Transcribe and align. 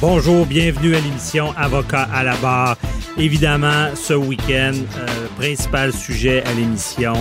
Bonjour, 0.00 0.46
bienvenue 0.46 0.96
à 0.96 1.00
l'émission 1.00 1.52
Avocat 1.58 2.08
à 2.14 2.24
la 2.24 2.34
barre. 2.36 2.78
Évidemment, 3.18 3.94
ce 3.94 4.14
week-end, 4.14 4.72
euh, 4.96 5.06
principal 5.36 5.92
sujet 5.92 6.42
à 6.44 6.54
l'émission, 6.54 7.12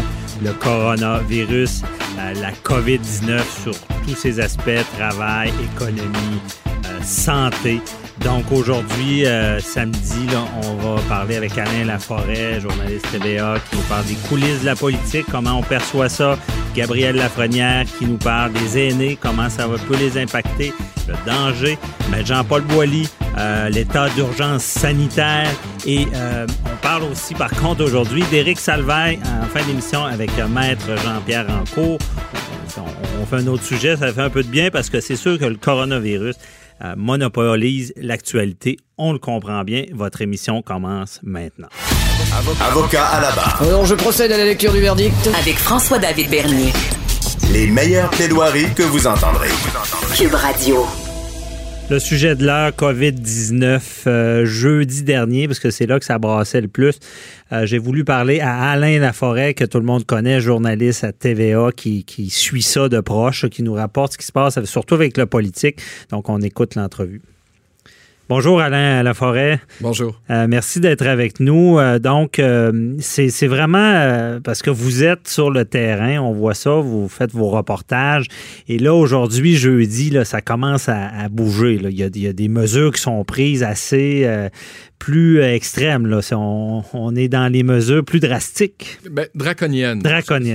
le 0.41 0.53
coronavirus, 0.53 1.81
euh, 2.17 2.33
la 2.35 2.53
COVID-19 2.53 3.41
sur 3.63 3.73
tous 4.05 4.15
ses 4.15 4.39
aspects, 4.39 4.79
travail, 4.97 5.51
économie, 5.75 6.39
euh, 6.85 7.01
santé. 7.01 7.81
Donc 8.23 8.49
aujourd'hui, 8.51 9.23
samedi, 9.61 10.27
on 10.63 10.75
va 10.75 11.01
parler 11.03 11.37
avec 11.37 11.57
Alain 11.57 11.85
Laforêt, 11.85 12.59
journaliste 12.59 13.07
TVA, 13.11 13.55
qui 13.69 13.77
nous 13.77 13.83
parle 13.83 14.05
des 14.05 14.15
coulisses 14.27 14.61
de 14.61 14.65
la 14.65 14.75
politique, 14.75 15.25
comment 15.31 15.59
on 15.59 15.63
perçoit 15.63 16.09
ça. 16.09 16.37
Gabriel 16.75 17.15
Lafrenière 17.15 17.85
qui 17.97 18.05
nous 18.05 18.17
parle 18.17 18.53
des 18.53 18.77
aînés, 18.77 19.17
comment 19.19 19.49
ça 19.49 19.67
peut 19.67 19.97
les 19.97 20.17
impacter, 20.17 20.73
le 21.07 21.13
danger. 21.25 21.77
Mais 22.11 22.25
Jean-Paul 22.25 22.61
Boilly, 22.63 23.07
euh, 23.37 23.69
l'état 23.69 24.09
d'urgence 24.09 24.63
sanitaire. 24.63 25.49
Et 25.85 26.07
euh, 26.13 26.45
on 26.65 26.75
parle 26.81 27.03
aussi, 27.03 27.33
par 27.33 27.51
contre, 27.51 27.83
aujourd'hui 27.83 28.23
d'Éric 28.29 28.59
Salvaille 28.59 29.19
en 29.41 29.45
fin 29.45 29.65
d'émission 29.65 30.05
avec 30.05 30.31
euh, 30.39 30.47
Maître 30.47 30.87
Jean-Pierre 31.03 31.47
Rancourt. 31.47 31.99
On, 33.21 33.25
fait 33.25 33.37
un 33.37 33.47
autre 33.47 33.63
sujet, 33.63 33.97
ça 33.97 34.11
fait 34.13 34.21
un 34.21 34.29
peu 34.29 34.43
de 34.43 34.47
bien 34.47 34.69
parce 34.71 34.89
que 34.89 35.01
c'est 35.01 35.15
sûr 35.15 35.37
que 35.37 35.45
le 35.45 35.55
coronavirus 35.55 36.35
monopolise 36.95 37.93
l'actualité. 37.97 38.77
On 38.97 39.11
le 39.11 39.19
comprend 39.19 39.63
bien. 39.65 39.83
Votre 39.91 40.21
émission 40.21 40.61
commence 40.61 41.19
maintenant. 41.23 41.67
Avocat 42.39 43.03
à 43.05 43.19
la 43.19 43.31
barre. 43.31 43.61
Alors 43.61 43.85
je 43.85 43.95
procède 43.95 44.31
à 44.31 44.37
la 44.37 44.45
lecture 44.45 44.71
du 44.71 44.79
verdict. 44.79 45.13
Avec 45.41 45.55
François-David 45.57 46.29
Bernier. 46.29 46.71
Les 47.51 47.67
meilleures 47.67 48.09
plaidoiries 48.11 48.73
que 48.73 48.83
vous 48.83 49.07
entendrez. 49.07 49.49
Cube 50.15 50.33
Radio. 50.35 50.85
Le 51.89 51.99
sujet 51.99 52.35
de 52.35 52.45
l'heure, 52.45 52.71
COVID-19, 52.71 53.81
euh, 54.07 54.45
jeudi 54.45 55.03
dernier, 55.03 55.47
parce 55.47 55.59
que 55.59 55.69
c'est 55.69 55.85
là 55.85 55.99
que 55.99 56.05
ça 56.05 56.17
brassait 56.17 56.61
le 56.61 56.69
plus. 56.69 56.99
euh, 57.51 57.65
J'ai 57.65 57.77
voulu 57.79 58.05
parler 58.05 58.39
à 58.39 58.71
Alain 58.71 58.99
Laforêt, 58.99 59.53
que 59.53 59.65
tout 59.65 59.79
le 59.79 59.85
monde 59.85 60.05
connaît, 60.05 60.39
journaliste 60.39 61.03
à 61.03 61.11
TVA, 61.11 61.71
qui, 61.75 62.05
qui 62.05 62.29
suit 62.29 62.61
ça 62.61 62.87
de 62.87 63.01
proche, 63.01 63.49
qui 63.49 63.63
nous 63.63 63.73
rapporte 63.73 64.13
ce 64.13 64.17
qui 64.17 64.25
se 64.25 64.31
passe, 64.31 64.63
surtout 64.63 64.93
avec 64.95 65.17
le 65.17 65.25
politique. 65.25 65.81
Donc, 66.11 66.29
on 66.29 66.39
écoute 66.41 66.75
l'entrevue. 66.75 67.21
Bonjour 68.29 68.61
Alain 68.61 69.01
Laforêt. 69.01 69.59
Bonjour. 69.81 70.21
Euh, 70.29 70.45
merci 70.47 70.79
d'être 70.79 71.07
avec 71.07 71.39
nous. 71.39 71.79
Euh, 71.79 71.97
donc, 71.97 72.37
euh, 72.37 72.93
c'est 72.99 73.29
c'est 73.29 73.47
vraiment 73.47 73.79
euh, 73.79 74.39
parce 74.39 74.61
que 74.61 74.69
vous 74.69 75.03
êtes 75.03 75.27
sur 75.27 75.49
le 75.49 75.65
terrain, 75.65 76.19
on 76.19 76.31
voit 76.31 76.53
ça, 76.53 76.75
vous 76.75 77.09
faites 77.09 77.31
vos 77.31 77.49
reportages. 77.49 78.27
Et 78.67 78.77
là, 78.77 78.93
aujourd'hui, 78.93 79.55
jeudi, 79.55 80.11
là, 80.11 80.25
ça 80.25 80.41
commence 80.41 80.89
à, 80.89 81.07
à 81.07 81.27
bouger. 81.27 81.79
là. 81.79 81.89
Il, 81.89 81.97
y 81.97 82.03
a, 82.03 82.09
il 82.13 82.21
y 82.21 82.27
a 82.27 82.33
des 82.33 82.49
mesures 82.49 82.91
qui 82.91 83.01
sont 83.01 83.23
prises 83.23 83.63
assez 83.63 84.21
euh, 84.25 84.47
plus 84.99 85.39
euh, 85.39 85.53
extrêmes. 85.55 86.05
Là. 86.05 86.19
On, 86.33 86.83
on 86.93 87.15
est 87.15 87.29
dans 87.29 87.51
les 87.51 87.63
mesures 87.63 88.03
plus 88.03 88.19
drastiques. 88.19 88.99
Ben. 89.09 89.27
Draconiennes. 89.33 90.01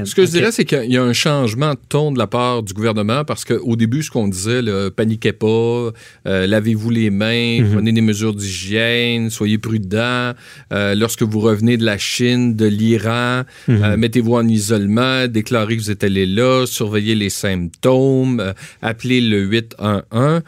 Ce 0.06 0.14
que 0.14 0.26
je 0.26 0.30
dirais, 0.30 0.52
c'est 0.52 0.64
qu'il 0.66 0.92
y 0.92 0.96
a 0.98 1.02
un 1.02 1.12
changement 1.14 1.72
de 1.72 1.78
ton 1.88 2.12
de 2.12 2.18
la 2.18 2.26
part 2.26 2.62
du 2.62 2.72
gouvernement 2.74 3.24
parce 3.24 3.44
qu'au 3.44 3.74
début, 3.76 4.02
ce 4.02 4.10
qu'on 4.10 4.28
disait, 4.28 4.60
là, 4.62 4.90
paniquez 4.90 5.32
pas, 5.32 5.46
euh, 6.26 6.46
lavez-vous 6.46 6.90
les 6.90 7.10
mains, 7.10 7.62
Mhm. 7.62 7.72
prenez 7.72 7.92
des 7.92 8.00
mesures 8.02 8.34
d'hygiène, 8.34 9.30
soyez 9.30 9.58
prudents. 9.58 10.32
Euh, 10.72 10.94
lorsque 10.94 11.22
vous 11.22 11.40
revenez 11.40 11.76
de 11.76 11.84
la 11.84 11.96
Chine, 11.98 12.54
de 12.54 12.66
l'Iran, 12.66 13.42
Mhm. 13.66 13.82
euh, 13.82 13.96
mettez-vous 13.96 14.34
en 14.34 14.46
isolement, 14.46 15.26
déclarez 15.26 15.76
que 15.76 15.82
vous 15.82 15.90
êtes 15.90 16.04
allé 16.04 16.26
là, 16.26 16.66
surveillez 16.66 17.14
les 17.14 17.30
symptômes, 17.30 18.52
appelez 18.82 19.20
le 19.20 19.40
811. 19.42 20.42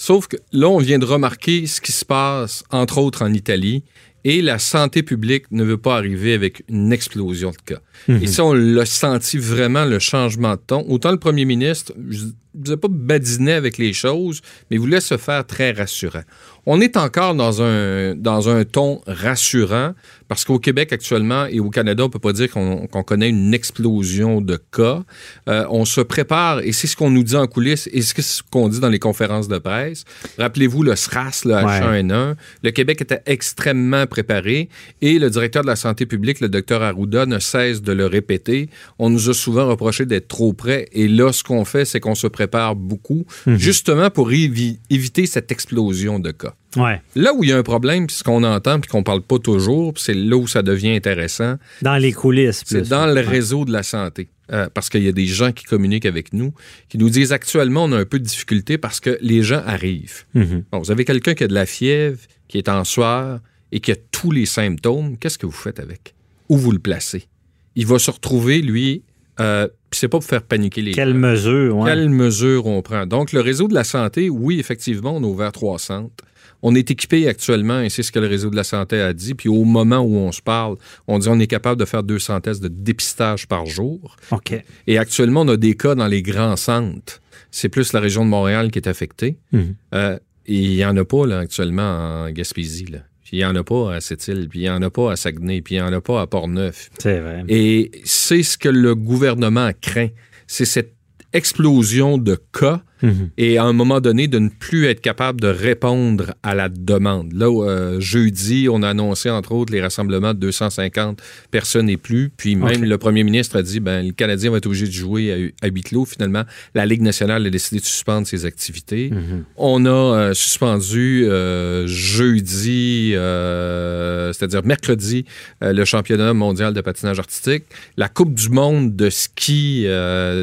Sauf 0.00 0.28
que 0.28 0.38
là, 0.50 0.66
on 0.66 0.78
vient 0.78 0.98
de 0.98 1.04
remarquer 1.04 1.66
ce 1.66 1.78
qui 1.78 1.92
se 1.92 2.06
passe, 2.06 2.64
entre 2.70 2.96
autres 2.96 3.20
en 3.22 3.34
Italie, 3.34 3.82
et 4.24 4.40
la 4.40 4.58
santé 4.58 5.02
publique 5.02 5.44
ne 5.50 5.62
veut 5.62 5.76
pas 5.76 5.94
arriver 5.98 6.32
avec 6.32 6.64
une 6.70 6.90
explosion 6.90 7.50
de 7.50 7.74
cas. 7.74 7.80
Mhm. 8.08 8.22
Et 8.22 8.26
ça, 8.26 8.46
on 8.46 8.54
l'a 8.54 8.86
senti 8.86 9.36
vraiment, 9.36 9.84
le 9.84 9.98
changement 9.98 10.52
de 10.54 10.60
ton. 10.66 10.86
Autant 10.88 11.10
le 11.10 11.18
premier 11.18 11.44
ministre, 11.44 11.92
je 12.08 12.24
ne 12.24 12.30
disais 12.54 12.78
pas 12.78 12.88
badiner 12.90 13.52
avec 13.52 13.76
les 13.76 13.92
choses, 13.92 14.40
mais 14.70 14.78
il 14.78 14.80
voulait 14.80 15.02
se 15.02 15.18
faire 15.18 15.46
très 15.46 15.72
rassurant. 15.72 16.22
On 16.64 16.80
est 16.80 16.96
encore 16.96 17.34
dans 17.34 17.60
un, 17.60 18.14
dans 18.14 18.48
un 18.48 18.64
ton 18.64 19.02
rassurant 19.06 19.92
parce 20.30 20.44
qu'au 20.44 20.60
Québec 20.60 20.92
actuellement 20.92 21.46
et 21.46 21.58
au 21.58 21.70
Canada, 21.70 22.04
on 22.04 22.06
ne 22.06 22.12
peut 22.12 22.20
pas 22.20 22.32
dire 22.32 22.48
qu'on 22.52 22.86
connaît 23.02 23.28
une 23.28 23.52
explosion 23.52 24.40
de 24.40 24.56
cas. 24.70 25.02
Euh, 25.48 25.66
on 25.70 25.84
se 25.84 26.00
prépare 26.00 26.60
et 26.60 26.70
c'est 26.70 26.86
ce 26.86 26.94
qu'on 26.94 27.10
nous 27.10 27.24
dit 27.24 27.34
en 27.34 27.48
coulisses 27.48 27.88
et 27.92 28.00
c'est 28.00 28.22
ce 28.22 28.40
qu'on 28.48 28.68
dit 28.68 28.78
dans 28.78 28.88
les 28.88 29.00
conférences 29.00 29.48
de 29.48 29.58
presse. 29.58 30.04
Rappelez-vous 30.38 30.84
le 30.84 30.94
SRAS, 30.94 31.42
le 31.44 31.54
H1N1. 31.54 32.36
Le 32.62 32.70
Québec 32.70 33.00
était 33.02 33.22
extrêmement 33.26 34.06
préparé 34.06 34.68
et 35.02 35.18
le 35.18 35.30
directeur 35.30 35.62
de 35.62 35.66
la 35.66 35.74
santé 35.74 36.06
publique, 36.06 36.38
le 36.38 36.48
docteur 36.48 36.80
Arruda, 36.82 37.26
ne 37.26 37.40
cesse 37.40 37.82
de 37.82 37.90
le 37.92 38.06
répéter. 38.06 38.68
On 39.00 39.10
nous 39.10 39.30
a 39.30 39.34
souvent 39.34 39.66
reproché 39.66 40.06
d'être 40.06 40.28
trop 40.28 40.52
près 40.52 40.88
et 40.92 41.08
là, 41.08 41.32
ce 41.32 41.42
qu'on 41.42 41.64
fait, 41.64 41.84
c'est 41.84 41.98
qu'on 41.98 42.14
se 42.14 42.28
prépare 42.28 42.76
beaucoup 42.76 43.26
justement 43.46 44.10
pour 44.10 44.30
évi- 44.30 44.78
éviter 44.90 45.26
cette 45.26 45.50
explosion 45.50 46.20
de 46.20 46.30
cas. 46.30 46.54
Ouais. 46.76 47.00
Là 47.16 47.32
où 47.34 47.42
il 47.44 47.50
y 47.50 47.52
a 47.52 47.56
un 47.58 47.62
problème, 47.62 48.06
puis 48.06 48.16
ce 48.16 48.22
qu'on 48.24 48.44
entend, 48.44 48.78
puis 48.80 48.88
qu'on 48.90 49.02
parle 49.02 49.22
pas 49.22 49.38
toujours, 49.38 49.92
c'est 49.96 50.14
là 50.14 50.36
où 50.36 50.46
ça 50.46 50.62
devient 50.62 50.90
intéressant, 50.94 51.56
Dans 51.82 51.96
les 51.96 52.12
coulisses. 52.12 52.62
c'est 52.66 52.88
dans 52.88 53.06
le 53.06 53.20
réseau 53.20 53.64
de 53.64 53.72
la 53.72 53.82
santé. 53.82 54.28
Euh, 54.52 54.68
parce 54.74 54.88
qu'il 54.88 55.04
y 55.04 55.08
a 55.08 55.12
des 55.12 55.26
gens 55.26 55.52
qui 55.52 55.62
communiquent 55.64 56.06
avec 56.06 56.32
nous, 56.32 56.52
qui 56.88 56.98
nous 56.98 57.08
disent 57.08 57.32
actuellement, 57.32 57.84
on 57.84 57.92
a 57.92 57.98
un 57.98 58.04
peu 58.04 58.18
de 58.18 58.24
difficulté 58.24 58.78
parce 58.78 58.98
que 58.98 59.16
les 59.20 59.44
gens 59.44 59.62
arrivent. 59.64 60.24
Mhm. 60.34 60.64
Bon, 60.72 60.78
vous 60.80 60.90
avez 60.90 61.04
quelqu'un 61.04 61.34
qui 61.34 61.44
a 61.44 61.46
de 61.46 61.54
la 61.54 61.66
fièvre, 61.66 62.18
qui 62.48 62.58
est 62.58 62.68
en 62.68 62.82
sueur 62.82 63.38
et 63.70 63.78
qui 63.78 63.92
a 63.92 63.96
tous 64.10 64.32
les 64.32 64.46
symptômes. 64.46 65.16
Qu'est-ce 65.18 65.38
que 65.38 65.46
vous 65.46 65.52
faites 65.52 65.78
avec? 65.78 66.14
Où 66.48 66.56
vous 66.56 66.72
le 66.72 66.80
placez? 66.80 67.28
Il 67.76 67.86
va 67.86 68.00
se 68.00 68.10
retrouver, 68.10 68.60
lui, 68.60 69.04
euh, 69.38 69.68
puis 69.88 70.00
c'est 70.00 70.08
pas 70.08 70.18
pour 70.18 70.24
faire 70.28 70.42
paniquer 70.42 70.82
les 70.82 70.90
Quelle 70.94 71.12
gens. 71.12 71.18
mesure, 71.18 71.76
ouais. 71.76 71.88
Quelles 71.90 72.08
mesures 72.10 72.66
on 72.66 72.82
prend? 72.82 73.06
Donc, 73.06 73.30
le 73.32 73.40
réseau 73.40 73.68
de 73.68 73.74
la 73.74 73.84
santé, 73.84 74.28
oui, 74.30 74.58
effectivement, 74.58 75.14
on 75.16 75.22
a 75.22 75.26
ouvert 75.28 75.52
trois 75.52 75.78
centres. 75.78 76.24
On 76.62 76.74
est 76.74 76.90
équipé 76.90 77.28
actuellement, 77.28 77.80
et 77.80 77.88
c'est 77.88 78.02
ce 78.02 78.12
que 78.12 78.18
le 78.18 78.26
réseau 78.26 78.50
de 78.50 78.56
la 78.56 78.64
santé 78.64 79.00
a 79.00 79.12
dit. 79.12 79.34
Puis 79.34 79.48
au 79.48 79.64
moment 79.64 80.00
où 80.00 80.16
on 80.16 80.32
se 80.32 80.42
parle, 80.42 80.76
on 81.06 81.18
dit 81.18 81.28
on 81.28 81.38
est 81.38 81.46
capable 81.46 81.80
de 81.80 81.84
faire 81.84 82.02
200 82.02 82.40
tests 82.42 82.62
de 82.62 82.68
dépistage 82.68 83.46
par 83.46 83.66
jour. 83.66 84.16
OK. 84.30 84.54
Et 84.86 84.98
actuellement, 84.98 85.42
on 85.42 85.48
a 85.48 85.56
des 85.56 85.74
cas 85.74 85.94
dans 85.94 86.06
les 86.06 86.22
grands 86.22 86.56
centres. 86.56 87.20
C'est 87.50 87.68
plus 87.68 87.92
la 87.92 88.00
région 88.00 88.24
de 88.24 88.30
Montréal 88.30 88.70
qui 88.70 88.78
est 88.78 88.88
affectée. 88.88 89.38
Mhm. 89.52 89.74
Euh, 89.94 90.18
et 90.46 90.54
il 90.54 90.76
n'y 90.76 90.84
en 90.84 90.96
a 90.96 91.04
pas 91.04 91.26
là, 91.26 91.38
actuellement 91.38 92.24
en 92.24 92.30
Gaspésie. 92.30 92.86
Là. 92.86 92.98
Puis 93.22 93.36
il 93.36 93.38
n'y 93.38 93.44
en 93.44 93.54
a 93.54 93.62
pas 93.62 93.94
à 93.94 94.00
Sept-Îles, 94.00 94.48
puis 94.48 94.60
il 94.60 94.62
n'y 94.62 94.70
en 94.70 94.82
a 94.82 94.90
pas 94.90 95.12
à 95.12 95.16
Saguenay, 95.16 95.60
puis 95.62 95.76
il 95.76 95.78
n'y 95.80 95.84
en 95.88 95.92
a 95.92 96.00
pas 96.00 96.20
à 96.20 96.26
Port-Neuf. 96.26 96.90
C'est 96.98 97.20
vrai. 97.20 97.44
Et 97.48 97.90
c'est 98.04 98.42
ce 98.42 98.58
que 98.58 98.68
le 98.68 98.94
gouvernement 98.94 99.70
craint. 99.80 100.08
C'est 100.46 100.64
cette 100.64 100.94
explosion 101.32 102.18
de 102.18 102.36
cas 102.52 102.82
Mhm. 103.02 103.30
et 103.38 103.58
à 103.58 103.64
un 103.64 103.72
moment 103.72 104.00
donné 104.00 104.28
de 104.28 104.38
ne 104.38 104.48
plus 104.48 104.86
être 104.86 105.00
capable 105.00 105.40
de 105.40 105.48
répondre 105.48 106.34
à 106.42 106.54
la 106.54 106.68
demande. 106.68 107.32
Là, 107.32 107.46
euh, 107.50 108.00
jeudi, 108.00 108.68
on 108.70 108.82
a 108.82 108.88
annoncé 108.88 109.30
entre 109.30 109.52
autres 109.52 109.72
les 109.72 109.80
rassemblements 109.80 110.34
de 110.34 110.38
250 110.40 111.20
personnes 111.50 111.88
et 111.88 111.96
plus, 111.96 112.30
puis 112.36 112.56
même 112.56 112.84
le 112.84 112.98
premier 112.98 113.24
ministre 113.24 113.56
a 113.58 113.62
dit 113.62 113.80
ben 113.80 114.06
le 114.06 114.12
Canadien 114.12 114.50
va 114.50 114.58
être 114.58 114.66
obligé 114.66 114.86
de 114.86 114.92
jouer 114.92 115.52
à, 115.62 115.66
à 115.66 115.68
huis 115.68 115.82
clos. 115.82 116.04
Finalement, 116.04 116.44
la 116.74 116.86
Ligue 116.86 117.02
nationale 117.02 117.46
a 117.46 117.50
décidé 117.50 117.80
de 117.80 117.84
suspendre 117.84 118.26
ses 118.26 118.44
activités. 118.44 119.10
Mhm. 119.10 119.44
On 119.56 119.86
a 119.86 119.90
euh, 119.90 120.34
suspendu 120.34 121.24
euh, 121.24 121.86
jeudi, 121.86 123.12
c'est-à-dire 123.12 124.64
mercredi, 124.64 125.24
le 125.60 125.84
championnat 125.84 126.34
mondial 126.34 126.74
de 126.74 126.80
patinage 126.80 127.18
artistique. 127.18 127.64
La 127.96 128.08
Coupe 128.08 128.34
du 128.34 128.50
monde 128.50 128.96
de 128.96 129.10
ski 129.10 129.86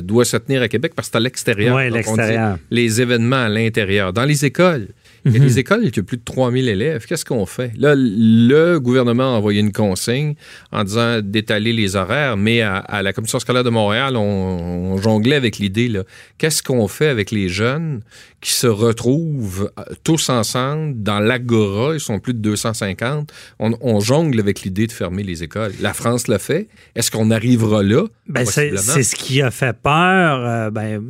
doit 0.03 0.25
se 0.25 0.37
tenir 0.37 0.61
à 0.61 0.67
Québec 0.67 0.93
parce 0.95 1.09
que 1.09 1.13
c'est 1.13 1.17
à 1.17 1.21
l'extérieur. 1.21 1.77
Dit 1.77 1.89
l'extérieur. 1.93 2.46
Les 2.71 3.01
événements 3.01 3.43
à 3.43 3.49
l'intérieur. 3.49 4.13
Dans 4.13 4.25
les 4.25 4.45
écoles, 4.45 4.87
il 5.25 5.33
y 5.33 5.35
a 5.35 5.39
Mhm. 5.39 5.45
des 5.47 5.59
écoles 5.59 5.91
qui 5.91 5.99
ont 5.99 6.03
plus 6.03 6.17
de 6.17 6.23
3000 6.23 6.67
élèves. 6.69 7.05
Qu'est-ce 7.05 7.25
qu'on 7.25 7.45
fait? 7.45 7.71
Là, 7.77 7.93
le 7.97 8.77
gouvernement 8.79 9.33
a 9.35 9.37
envoyé 9.37 9.59
une 9.59 9.71
consigne 9.71 10.35
en 10.71 10.83
disant 10.83 11.21
d'étaler 11.21 11.73
les 11.73 11.95
horaires, 11.95 12.37
mais 12.37 12.61
à, 12.61 12.77
à 12.77 13.01
la 13.01 13.13
Commission 13.13 13.39
scolaire 13.39 13.63
de 13.63 13.69
Montréal, 13.69 14.15
on, 14.15 14.21
on 14.21 14.97
jonglait 15.01 15.35
avec 15.35 15.57
l'idée, 15.57 15.91
qu'est-ce 16.37 16.63
qu'on 16.63 16.87
fait 16.87 17.07
avec 17.07 17.31
les 17.31 17.49
jeunes 17.49 18.01
qui 18.39 18.51
se 18.51 18.67
retrouvent 18.67 19.71
euh, 19.79 19.83
tous 20.03 20.29
ensemble 20.29 21.01
dans 21.01 21.19
l'agora, 21.19 21.93
ils 21.95 21.99
sont 21.99 22.19
plus 22.19 22.33
de 22.35 22.39
250. 22.39 23.31
On, 23.59 23.71
on 23.81 23.99
jongle 23.99 24.39
avec 24.39 24.61
l'idée 24.61 24.85
de 24.85 24.91
fermer 24.91 25.23
les 25.23 25.41
écoles. 25.43 25.71
La 25.81 25.93
France 25.93 26.27
l'a 26.27 26.37
fait. 26.39 26.67
Est-ce 26.95 27.09
qu'on 27.09 27.31
arrivera 27.31 27.81
là? 27.81 28.05
Ben, 28.27 28.45
c'est 28.45 29.03
ce 29.03 29.15
qui 29.15 29.41
a 29.41 29.49
fait 29.51 29.75
peur. 29.75 30.45
Euh, 30.45 30.69
ben, 30.69 31.01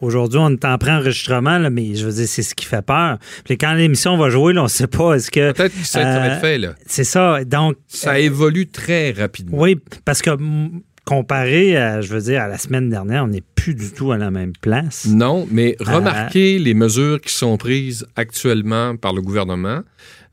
Aujourd'hui, 0.00 0.40
on 0.42 0.50
est 0.50 0.64
en 0.64 0.76
pré-enregistrement, 0.78 1.70
mais 1.70 1.94
je 1.94 2.04
veux 2.06 2.12
dire, 2.12 2.26
c'est 2.26 2.42
ce 2.42 2.54
qui 2.56 2.64
fait 2.66 2.82
peur. 2.84 3.18
Quand 3.62 3.74
l'émission 3.74 4.16
va 4.16 4.28
jouer, 4.28 4.52
là, 4.52 4.60
on 4.62 4.64
ne 4.64 4.68
sait 4.68 4.88
pas. 4.88 5.14
Est-ce 5.14 5.30
que. 5.30 5.52
Peut-être 5.52 5.72
que 5.80 5.86
ça, 5.86 6.02
va 6.02 6.22
Euh, 6.24 6.26
être 6.34 6.40
fait, 6.40 6.58
là. 6.58 6.74
C'est 6.86 7.04
ça. 7.04 7.44
Donc. 7.44 7.76
Ça 7.86 8.18
évolue 8.18 8.66
très 8.66 9.12
rapidement. 9.12 9.56
Oui, 9.58 9.78
parce 10.04 10.20
que 10.20 10.30
comparé, 11.04 11.76
à, 11.76 12.00
je 12.00 12.12
veux 12.14 12.20
dire, 12.20 12.42
à 12.42 12.48
la 12.48 12.58
semaine 12.58 12.88
dernière, 12.90 13.24
on 13.24 13.28
n'est 13.28 13.42
plus 13.54 13.74
du 13.74 13.90
tout 13.92 14.12
à 14.12 14.18
la 14.18 14.30
même 14.30 14.52
place. 14.60 15.06
Non, 15.06 15.46
mais 15.50 15.76
Euh, 15.80 15.94
remarquez 15.94 16.58
les 16.58 16.74
mesures 16.74 17.20
qui 17.20 17.32
sont 17.32 17.56
prises 17.56 18.06
actuellement 18.16 18.96
par 18.96 19.12
le 19.12 19.20
gouvernement. 19.22 19.80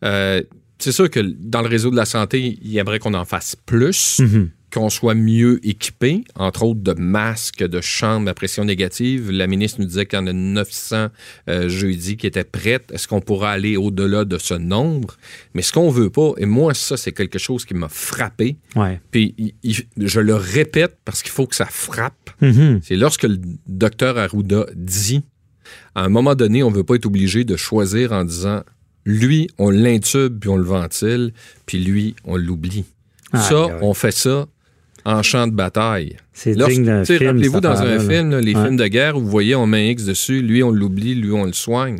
Euh, 0.04 0.42
c'est 0.78 0.92
sûr 0.92 1.10
que 1.10 1.20
dans 1.20 1.62
le 1.62 1.68
réseau 1.68 1.92
de 1.92 1.96
la 1.96 2.06
santé, 2.06 2.58
il 2.62 2.78
aimerait 2.78 3.00
qu'on 3.00 3.14
en 3.16 3.26
fasse 3.26 3.56
plus, 3.66 4.20
Mhm. 4.20 4.50
Qu'on 4.74 4.90
soit 4.90 5.16
mieux 5.16 5.60
équipé, 5.68 6.24
entre 6.36 6.64
autres 6.64 6.82
de 6.82 6.94
masques, 6.94 7.64
de 7.64 7.82
chambres 7.82 8.30
à 8.30 8.34
pression 8.34 8.66
négative. 8.66 9.32
La 9.32 9.48
ministre 9.48 9.80
nous 9.82 9.88
disait 9.88 10.06
qu'il 10.06 10.20
y 10.20 10.22
en 10.22 10.28
a 10.28 10.34
900 10.34 11.08
euh, 11.50 11.70
jeudi 11.70 12.18
qui 12.18 12.28
étaient 12.28 12.44
prêtes. 12.44 12.92
Est-ce 12.92 13.08
qu'on 13.08 13.22
pourra 13.22 13.52
aller 13.52 13.78
au-delà 13.78 14.26
de 14.26 14.38
ce 14.38 14.54
nombre? 14.54 15.18
Mais 15.54 15.62
ce 15.62 15.74
qu'on 15.74 15.90
veut 15.90 16.10
pas, 16.10 16.34
et 16.38 16.46
moi, 16.46 16.74
ça, 16.74 16.98
c'est 16.98 17.12
quelque 17.14 17.40
chose 17.40 17.66
qui 17.66 17.74
m'a 17.74 17.90
frappé, 17.90 18.58
Ouais. 18.76 19.00
puis 19.12 19.34
il- 19.38 19.54
il- 19.64 19.86
je 20.08 20.20
le 20.20 20.36
répète 20.36 20.98
parce 21.06 21.24
qu'il 21.24 21.32
faut 21.32 21.48
que 21.48 21.56
ça 21.56 21.66
frappe. 21.66 22.30
Mhm. 22.42 22.80
C'est 22.84 22.96
lorsque 22.96 23.24
le 23.24 23.40
docteur 23.68 24.18
Arruda 24.18 24.66
dit, 24.76 25.24
à 25.96 26.04
un 26.04 26.10
moment 26.10 26.36
donné, 26.36 26.64
on 26.64 26.70
ne 26.72 26.76
veut 26.76 26.84
pas 26.84 26.96
être 26.96 27.06
obligé 27.06 27.44
de 27.44 27.56
choisir 27.56 28.12
en 28.12 28.24
disant, 28.24 28.64
lui, 29.06 29.50
on 29.58 29.70
l'intube 29.72 30.40
puis 30.40 30.50
on 30.50 30.58
le 30.58 30.64
ventile, 30.64 31.34
puis 31.66 31.80
lui, 31.80 32.16
on 32.26 32.36
l'oublie. 32.38 32.86
Ça, 33.34 33.68
on 33.84 33.94
fait 33.94 34.12
ça 34.12 34.48
en 35.06 35.22
champ 35.24 35.48
de 35.48 35.54
bataille. 35.54 36.18
C'est 36.34 36.56
digne 36.56 36.86
d'un 36.86 37.06
film. 37.06 37.26
Rappelez-vous, 37.28 37.60
dans 37.62 37.82
un 37.82 37.96
là. 37.96 38.00
film, 38.00 38.32
là, 38.32 38.42
les 38.42 38.56
Ouais. 38.56 38.64
films 38.64 38.78
de 38.78 38.88
guerre, 38.88 39.18
où 39.18 39.22
vous 39.22 39.30
voyez, 39.30 39.56
on 39.56 39.66
met 39.68 39.88
un 39.88 39.92
X 39.92 40.06
dessus, 40.06 40.42
lui, 40.42 40.64
on 40.64 40.72
l'oublie, 40.72 41.16
lui, 41.16 41.32
on 41.32 41.46
le 41.46 41.54
soigne. 41.54 42.00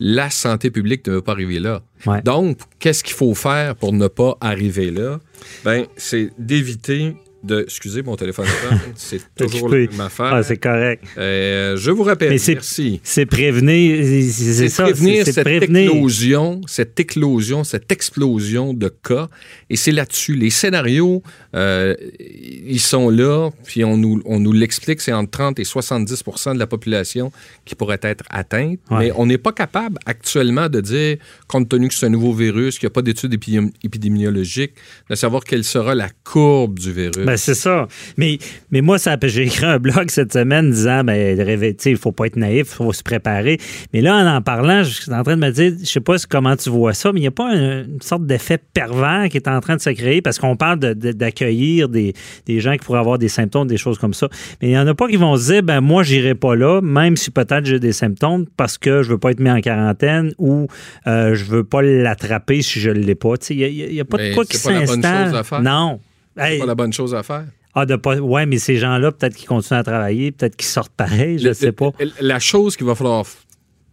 La 0.00 0.30
santé 0.30 0.70
publique 0.70 1.06
ne 1.08 1.14
veut 1.14 1.22
pas 1.22 1.32
arriver 1.32 1.58
là. 1.58 1.82
Ouais. 2.06 2.22
Donc, 2.22 2.58
qu'est-ce 2.78 3.02
qu'il 3.02 3.16
faut 3.16 3.34
faire 3.34 3.74
pour 3.74 3.92
ne 3.92 4.06
pas 4.06 4.36
arriver 4.40 4.90
là? 4.90 5.18
Ben, 5.64 5.86
c'est 5.96 6.30
d'éviter 6.38 7.16
de. 7.44 7.62
Excusez 7.62 8.02
mon 8.02 8.16
téléphone, 8.16 8.46
c'est 8.96 9.20
toujours 9.36 9.68
la 9.68 9.78
même 9.78 10.00
affaire. 10.00 10.26
Ah, 10.34 10.42
c'est 10.42 10.56
correct. 10.56 11.04
Euh, 11.16 11.76
je 11.76 11.90
vous 11.90 12.02
rappelle, 12.02 12.30
Mais 12.30 12.40
merci. 12.48 13.00
C'est 13.02 13.26
prévenir. 13.26 14.04
C'est 14.32 14.68
ça. 14.68 14.84
prévenir 14.84 15.24
cette 15.24 15.44
prévenir. 15.44 15.90
éclosion, 15.90 16.60
cette 16.66 16.98
éclosion, 17.00 17.64
cette 17.64 17.90
explosion 17.92 18.74
de 18.74 18.88
cas. 18.88 19.28
Et 19.70 19.76
c'est 19.76 19.92
là-dessus. 19.92 20.34
Les 20.34 20.50
scénarios, 20.50 21.22
euh, 21.54 21.94
ils 22.20 22.80
sont 22.80 23.10
là, 23.10 23.50
puis 23.64 23.84
on 23.84 23.96
nous, 23.96 24.20
on 24.24 24.40
nous 24.40 24.52
l'explique, 24.52 25.00
c'est 25.00 25.12
entre 25.12 25.30
30 25.30 25.58
et 25.60 25.64
70% 25.64 26.54
de 26.54 26.58
la 26.58 26.66
population 26.66 27.30
qui 27.64 27.74
pourrait 27.74 28.00
être 28.02 28.24
atteinte. 28.30 28.80
Ouais. 28.90 28.98
Mais 28.98 29.12
on 29.16 29.26
n'est 29.26 29.38
pas 29.38 29.52
capable 29.52 29.98
actuellement 30.06 30.68
de 30.68 30.80
dire, 30.80 31.16
compte 31.46 31.68
tenu 31.68 31.88
que 31.88 31.94
c'est 31.94 32.06
un 32.06 32.10
nouveau 32.10 32.32
virus, 32.32 32.78
qu'il 32.78 32.86
n'y 32.86 32.92
a 32.92 32.94
pas 32.94 33.02
d'études 33.02 33.32
épidémi- 33.34 33.72
épidémiologiques, 33.84 34.74
de 35.10 35.14
savoir 35.14 35.44
quelle 35.44 35.64
sera 35.64 35.94
la 35.94 36.08
courbe 36.24 36.78
du 36.78 36.92
virus. 36.92 37.26
Ben, 37.28 37.36
c'est 37.36 37.54
ça. 37.54 37.86
Mais, 38.16 38.38
mais 38.70 38.80
moi, 38.80 38.98
ça, 38.98 39.16
j'ai 39.22 39.44
écrit 39.44 39.66
un 39.66 39.78
blog 39.78 40.10
cette 40.10 40.32
semaine 40.32 40.70
disant 40.70 41.04
ben, 41.04 41.38
il 41.86 41.96
faut 41.96 42.12
pas 42.12 42.26
être 42.26 42.36
naïf, 42.36 42.68
il 42.72 42.74
faut 42.76 42.92
se 42.92 43.02
préparer. 43.02 43.58
Mais 43.92 44.00
là, 44.00 44.16
en 44.16 44.26
en 44.38 44.42
parlant, 44.42 44.82
je 44.82 44.90
suis 45.02 45.12
en 45.12 45.22
train 45.22 45.36
de 45.36 45.40
me 45.40 45.50
dire, 45.50 45.72
je 45.80 45.84
sais 45.86 46.00
pas 46.00 46.16
comment 46.28 46.56
tu 46.56 46.70
vois 46.70 46.92
ça, 46.94 47.12
mais 47.12 47.20
il 47.20 47.22
n'y 47.22 47.28
a 47.28 47.32
pas 47.32 47.48
un- 47.50 47.84
une 47.84 48.02
sorte 48.02 48.26
d'effet 48.26 48.58
pervers 48.72 49.28
qui 49.30 49.36
est 49.36 49.48
en 49.48 49.60
train 49.60 49.76
de 49.76 49.80
se 49.80 49.90
créer 49.90 50.20
parce 50.22 50.38
qu'on 50.38 50.56
parle 50.56 50.78
de- 50.78 50.92
de- 50.94 51.12
d'accueillir 51.12 51.88
des, 51.88 52.12
des 52.46 52.60
gens 52.60 52.72
qui 52.72 52.78
pourraient 52.84 52.98
avoir 53.00 53.18
des 53.18 53.28
symptômes, 53.28 53.66
des 53.68 53.76
choses 53.78 53.98
comme 53.98 54.14
ça. 54.14 54.28
Mais 54.60 54.68
il 54.68 54.70
n'y 54.70 54.78
en 54.78 54.86
a 54.86 54.94
pas 54.94 55.08
qui 55.08 55.16
vont 55.16 55.36
se 55.36 55.52
dire, 55.52 55.62
ben 55.62 55.80
moi, 55.80 56.02
j'irai 56.02 56.34
pas 56.34 56.54
là, 56.54 56.80
même 56.80 57.16
si 57.16 57.30
peut-être 57.30 57.64
j'ai 57.66 57.80
des 57.80 57.92
symptômes 57.92 58.46
parce 58.56 58.78
que 58.78 59.02
je 59.02 59.10
veux 59.10 59.18
pas 59.18 59.30
être 59.30 59.40
mis 59.40 59.50
en 59.50 59.60
quarantaine 59.60 60.32
ou 60.38 60.68
euh, 61.06 61.34
je 61.34 61.44
veux 61.44 61.64
pas 61.64 61.82
l'attraper 61.82 62.62
si 62.62 62.80
je 62.80 62.90
l'ai 62.90 63.14
pas. 63.14 63.34
Il 63.50 63.92
n'y 63.92 64.00
a, 64.00 64.04
pas 64.04 64.18
de 64.18 64.22
Mais 64.24 64.34
quoi 64.34 64.44
qui 64.44 64.56
s'installe. 64.86 65.32
Non. 65.62 66.00
Hey, 66.38 66.58
pas 66.58 66.66
la 66.66 66.74
bonne 66.74 66.92
chose 66.92 67.14
à 67.14 67.22
faire. 67.22 67.44
ah, 67.74 67.86
de 67.86 67.96
pas. 67.96 68.16
Ouais, 68.16 68.46
mais 68.46 68.58
ces 68.58 68.76
gens-là, 68.76 69.12
peut-être 69.12 69.34
qu'ils 69.36 69.48
continuent 69.48 69.78
à 69.78 69.82
travailler, 69.84 70.32
peut-être 70.32 70.56
qu'ils 70.56 70.66
sortent 70.68 70.92
pareil, 70.96 71.38
je 71.38 71.48
ne 71.48 71.52
sais 71.52 71.72
pas. 71.72 71.90
La 72.20 72.38
chose 72.40 72.76
qu'il 72.76 72.86
va 72.86 72.94
falloir 72.94 73.24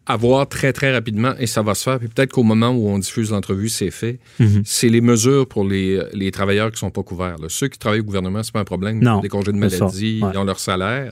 avoir 0.08 0.48
très, 0.48 0.72
très 0.72 0.94
rapidement, 0.94 1.34
et 1.40 1.48
ça 1.48 1.64
va 1.64 1.74
se 1.74 1.84
faire, 1.84 1.98
puis 1.98 2.08
peut-être 2.08 2.32
qu'au 2.32 2.44
moment 2.44 2.70
où 2.70 2.88
on 2.90 3.00
diffuse 3.00 3.32
l'entrevue, 3.32 3.70
c'est 3.70 3.90
fait, 3.90 4.20
Mhm. 4.40 4.62
c'est 4.64 4.90
les 4.90 5.02
mesures 5.02 5.48
pour 5.48 5.64
les, 5.66 6.00
les 6.14 6.30
travailleurs 6.30 6.68
qui 6.70 6.76
ne 6.76 6.80
sont 6.80 6.92
pas 6.92 7.02
couverts. 7.02 7.38
là. 7.40 7.48
Ceux 7.50 7.70
qui 7.70 7.80
travaillent 7.80 8.02
au 8.02 8.04
gouvernement, 8.04 8.44
c'est 8.44 8.54
pas 8.54 8.60
un 8.60 8.66
problème. 8.66 9.00
Ils 9.02 9.06
Non, 9.06 9.18
ont 9.18 9.22
des 9.22 9.30
congés 9.30 9.52
de 9.52 9.58
maladie, 9.58 10.20
Ouais. 10.22 10.30
ils 10.32 10.38
ont 10.38 10.44
leur 10.44 10.60
salaire. 10.60 11.12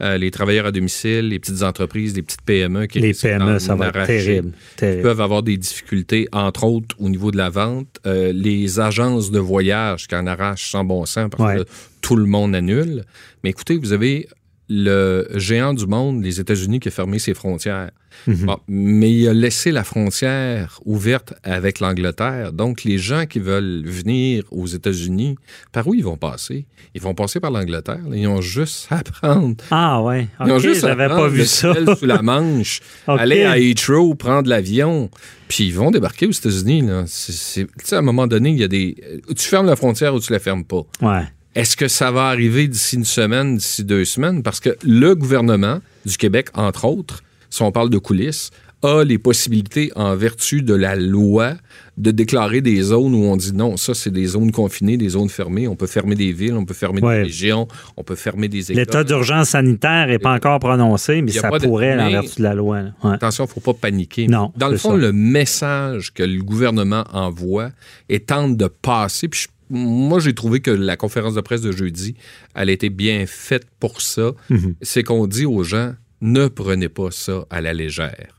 Euh, 0.00 0.16
les 0.16 0.30
travailleurs 0.30 0.66
à 0.66 0.72
domicile, 0.72 1.28
les 1.28 1.38
petites 1.38 1.62
entreprises, 1.62 2.14
les 2.14 2.22
petites 2.22 2.42
PME 2.42 2.86
qui 2.86 3.00
Les 3.00 3.14
PME, 3.14 3.38
d'en 3.54 3.58
ça 3.58 3.74
va 3.74 3.88
être 3.88 3.96
arracher, 3.96 4.24
terrible. 4.24 4.52
qui 4.70 4.76
terrible. 4.76 5.02
peuvent 5.02 5.20
avoir 5.20 5.42
des 5.42 5.56
difficultés, 5.56 6.28
entre 6.32 6.64
autres 6.64 6.94
au 7.00 7.08
niveau 7.08 7.30
de 7.30 7.36
la 7.36 7.50
vente. 7.50 7.98
Euh, 8.06 8.32
les 8.32 8.78
agences 8.80 9.30
de 9.30 9.38
voyage 9.40 10.06
qui 10.06 10.14
en 10.14 10.26
arrachent 10.26 10.70
sans 10.70 10.84
bon 10.84 11.04
sens 11.04 11.28
parce 11.30 11.52
Ouais. 11.54 11.64
que 11.64 11.68
tout 12.00 12.14
le 12.16 12.26
monde 12.26 12.54
annule. 12.54 13.04
Mais 13.42 13.50
écoutez, 13.50 13.76
vous 13.76 13.92
avez 13.92 14.28
le 14.68 15.26
géant 15.34 15.72
du 15.74 15.86
monde, 15.86 16.22
les 16.22 16.40
États-Unis, 16.40 16.80
qui 16.80 16.88
a 16.88 16.90
fermé 16.90 17.18
ses 17.18 17.34
frontières. 17.34 17.90
Mhm. 18.26 18.46
Bon, 18.46 18.56
mais 18.68 19.12
il 19.12 19.28
a 19.28 19.32
laissé 19.34 19.70
la 19.70 19.84
frontière 19.84 20.80
ouverte 20.84 21.34
avec 21.44 21.78
l'Angleterre. 21.78 22.52
Donc, 22.52 22.82
les 22.84 22.98
gens 22.98 23.26
qui 23.26 23.38
veulent 23.38 23.84
venir 23.86 24.44
aux 24.50 24.66
États-Unis, 24.66 25.36
par 25.72 25.86
où 25.86 25.94
ils 25.94 26.02
vont 26.02 26.16
passer? 26.16 26.66
Ils 26.94 27.00
vont 27.00 27.14
passer 27.14 27.38
par 27.38 27.50
l'Angleterre. 27.50 28.00
Ils 28.12 28.26
ont 28.26 28.40
juste 28.40 28.88
à 28.90 29.02
prendre 29.04 29.56
Ah, 29.70 30.02
ouais. 30.02 30.26
ils 30.44 30.50
ont 30.52 30.58
juste 30.58 30.84
à 30.84 30.96
prendre 30.96 31.16
pas 31.16 31.28
vu 31.28 31.38
le 31.38 31.44
ça. 31.44 31.74
sous 31.96 32.06
la 32.06 32.22
Manche, 32.22 32.80
aller 33.06 33.44
à 33.44 33.58
Heathrow, 33.58 34.14
prendre 34.16 34.48
l'avion, 34.48 35.10
puis 35.46 35.66
ils 35.68 35.74
vont 35.74 35.90
débarquer 35.90 36.26
aux 36.26 36.32
États-Unis. 36.32 36.82
là. 36.82 37.04
C'est- 37.06 37.32
c'est- 37.32 37.66
Tu 37.66 37.84
sais, 37.86 37.96
à 37.96 37.98
un 38.00 38.02
moment 38.02 38.26
donné, 38.26 38.50
il 38.50 38.58
y 38.58 38.64
a 38.64 38.68
des. 38.68 38.96
Tu 39.36 39.46
fermes 39.48 39.66
la 39.66 39.76
frontière 39.76 40.14
ou 40.14 40.20
tu 40.20 40.32
la 40.32 40.38
fermes 40.40 40.64
pas. 40.64 40.82
Ouais. 41.02 41.24
Est-ce 41.58 41.76
que 41.76 41.88
ça 41.88 42.12
va 42.12 42.26
arriver 42.28 42.68
d'ici 42.68 42.94
une 42.94 43.04
semaine, 43.04 43.56
d'ici 43.56 43.82
deux 43.82 44.04
semaines? 44.04 44.44
Parce 44.44 44.60
que 44.60 44.76
le 44.84 45.16
gouvernement 45.16 45.80
du 46.06 46.16
Québec, 46.16 46.50
entre 46.54 46.84
autres, 46.84 47.24
si 47.50 47.62
on 47.62 47.72
parle 47.72 47.90
de 47.90 47.98
coulisses, 47.98 48.50
a 48.84 49.02
les 49.02 49.18
possibilités, 49.18 49.90
en 49.96 50.14
vertu 50.14 50.62
de 50.62 50.72
la 50.72 50.94
loi, 50.94 51.54
de 51.96 52.12
déclarer 52.12 52.60
des 52.60 52.80
zones 52.80 53.12
où 53.12 53.24
on 53.24 53.36
dit 53.36 53.52
non, 53.52 53.76
ça, 53.76 53.92
c'est 53.92 54.12
des 54.12 54.26
zones 54.26 54.52
confinées, 54.52 54.96
des 54.96 55.08
zones 55.08 55.28
fermées. 55.30 55.66
On 55.66 55.74
peut 55.74 55.88
fermer 55.88 56.14
des 56.14 56.30
villes, 56.30 56.54
on 56.54 56.64
peut 56.64 56.74
fermer 56.74 57.02
Ouais. 57.02 57.16
des 57.16 57.22
régions, 57.24 57.66
on 57.96 58.04
peut 58.04 58.14
fermer 58.14 58.46
des 58.46 58.70
écoles. 58.70 58.76
L'état 58.84 59.02
d'urgence 59.02 59.48
sanitaire 59.48 60.06
n'est 60.06 60.20
pas 60.20 60.34
encore 60.34 60.60
prononcé, 60.60 61.22
mais 61.22 61.32
ça 61.32 61.48
pas 61.48 61.58
de- 61.58 61.66
pourrait, 61.66 62.00
en 62.00 62.08
vertu 62.08 62.36
de 62.38 62.44
la 62.44 62.54
loi. 62.54 62.82
Ouais. 63.02 63.14
Attention, 63.14 63.46
il 63.46 63.48
ne 63.48 63.52
faut 63.60 63.72
pas 63.72 63.74
paniquer. 63.88 64.28
Non, 64.28 64.52
Dans 64.56 64.68
le 64.68 64.76
fond, 64.76 64.92
ça. 64.92 64.96
le 64.96 65.10
message 65.12 66.14
que 66.14 66.22
le 66.22 66.40
gouvernement 66.40 67.02
envoie 67.12 67.70
et 68.08 68.20
tente 68.20 68.56
de 68.56 68.68
passer, 68.68 69.26
puis 69.26 69.40
je- 69.40 69.48
moi, 69.70 70.20
j'ai 70.20 70.34
trouvé 70.34 70.60
que 70.60 70.70
la 70.70 70.96
conférence 70.96 71.34
de 71.34 71.40
presse 71.40 71.62
de 71.62 71.72
jeudi, 71.72 72.14
elle 72.54 72.68
a 72.68 72.72
été 72.72 72.88
bien 72.90 73.24
faite 73.26 73.66
pour 73.80 74.00
ça. 74.00 74.32
Mhm. 74.50 74.74
C'est 74.82 75.02
qu'on 75.02 75.26
dit 75.26 75.46
aux 75.46 75.62
gens, 75.62 75.92
ne 76.20 76.48
prenez 76.48 76.88
pas 76.88 77.10
ça 77.10 77.44
à 77.50 77.60
la 77.60 77.72
légère. 77.74 78.34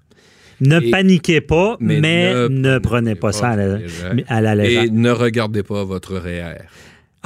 Ne 0.62 0.82
Et- 0.82 0.92
paniquez 0.92 1.40
pas, 1.42 1.78
mais, 1.80 2.02
mais 2.02 2.34
ne, 2.34 2.48
ne 2.50 2.80
prenez 2.80 3.16
pas 3.16 3.32
ça 3.32 3.50
à 3.50 3.56
la, 3.56 3.78
légère. 3.78 4.14
à 4.28 4.42
la 4.42 4.56
légère. 4.56 4.84
Et 4.84 4.90
ne 4.90 5.10
regardez 5.12 5.64
pas 5.64 5.84
votre 5.86 6.18
REER. 6.18 6.58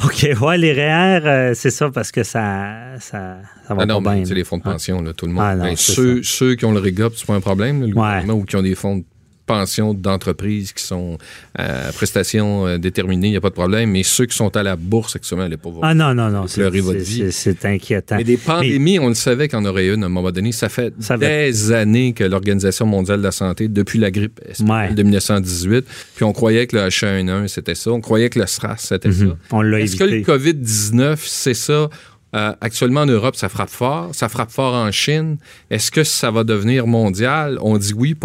OK, 0.04 0.28
ouais, 0.42 0.58
les 0.58 0.74
REER, 0.74 1.22
euh, 1.26 1.54
c'est 1.56 1.70
ça, 1.72 1.90
parce 1.92 2.12
que 2.12 2.24
ça, 2.24 2.96
ça, 3.00 3.38
ça 3.68 3.74
va 3.76 3.84
Ah 3.84 3.86
non, 3.86 4.02
pas 4.04 4.16
bien. 4.16 4.26
c'est 4.26 4.34
les 4.36 4.44
fonds 4.44 4.58
de 4.58 4.64
Ah. 4.66 4.72
pension, 4.74 5.02
là, 5.02 5.14
tout 5.14 5.26
le 5.28 5.32
monde. 5.34 5.44
Ah 5.48 5.56
non, 5.56 5.64
Ben, 5.66 5.76
ceux, 5.76 6.22
ceux 6.24 6.56
qui 6.56 6.66
ont 6.66 6.72
le 6.74 6.80
RIGOP, 6.80 7.14
c'est 7.16 7.26
pas 7.28 7.36
un 7.36 7.42
problème, 7.42 7.82
là, 7.82 7.88
le 7.88 7.94
Ouais. 7.94 8.00
gouvernement, 8.02 8.34
ou 8.34 8.44
qui 8.44 8.56
ont 8.56 8.62
des 8.64 8.76
fonds 8.76 8.98
de 8.98 9.04
pension 9.46 9.94
d'entreprise 9.94 10.72
qui 10.74 10.84
sont 10.84 11.18
à 11.58 11.92
prestations 11.94 12.66
euh, 12.68 12.78
déterminées, 12.78 13.28
il 13.28 13.32
n'y 13.32 13.38
a 13.38 13.42
pas 13.42 13.50
de 13.50 13.54
problème. 13.56 13.92
Mais 13.92 14.04
ceux 14.04 14.26
qui 14.26 14.36
sont 14.38 14.56
à 14.56 14.64
la 14.64 14.76
bourse 14.76 15.16
actuellement, 15.16 15.48
les 15.48 15.58
pauvres. 15.58 15.82
Ah 15.84 15.94
non, 15.94 16.14
non, 16.14 16.30
non, 16.30 16.48
c'est 16.48 16.64
votre 16.64 17.00
c'est- 17.00 17.04
vie. 17.04 17.32
c'est- 17.32 17.32
c'est 17.32 17.66
inquiétant. 17.66 18.16
Mais 18.18 18.24
des 18.24 18.38
pandémies, 18.38 19.00
on 19.00 19.10
le 19.10 19.14
savait 19.16 19.48
qu'il 19.48 19.60
y 19.60 19.62
en 19.62 19.66
aurait 19.66 19.88
une 19.88 20.04
à 20.04 20.06
un 20.06 20.10
moment 20.10 20.32
donné. 20.32 20.52
Ça 20.52 20.70
fait 20.70 20.94
Ça 21.00 21.18
des 21.18 21.72
années 21.72 22.14
que 22.14 22.24
l'Organisation 22.24 22.86
mondiale 22.86 23.20
de 23.20 23.24
la 23.24 23.32
santé, 23.32 23.68
depuis 23.68 24.00
la 24.00 24.12
grippe 24.12 24.40
espagnole 24.48 24.96
de 24.96 25.04
1918, 25.04 25.86
puis 26.16 26.24
on 26.26 26.34
croyait 26.34 26.68
que 26.68 26.76
le 26.78 26.84
H1N1, 26.84 27.48
c'était 27.48 27.76
ça. 27.76 27.92
On 27.92 28.02
croyait 28.02 28.30
que 28.30 28.40
le 28.40 28.46
SRAS, 28.48 28.78
c'était 28.78 29.10
Mhm. 29.10 29.14
ça. 29.30 29.36
On 29.52 29.62
l'a 29.62 29.80
Est-ce 29.82 29.96
que 29.96 30.04
le 30.06 30.22
COVID-19, 30.22 31.20
c'est 31.26 31.54
ça? 31.54 31.90
Euh, 32.36 32.52
actuellement, 32.62 33.02
en 33.02 33.06
Europe, 33.06 33.36
ça 33.36 33.48
frappe 33.48 33.70
fort. 33.70 34.10
Ça 34.14 34.28
frappe 34.28 34.50
fort 34.50 34.74
en 34.74 34.92
Chine. 34.92 35.38
Est-ce 35.70 35.92
que 35.92 36.04
ça 36.04 36.32
va 36.32 36.44
devenir 36.44 36.88
mondial? 36.88 37.60
On 37.62 37.78
dit 37.78 37.94
oui. 37.96 38.16